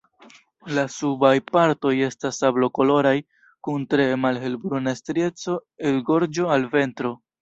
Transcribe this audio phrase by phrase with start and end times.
[0.77, 3.13] La subaj partoj estas sablokoloraj,
[3.67, 5.59] kun tre malhelbruna strieco
[5.91, 7.15] el gorĝo al ventro.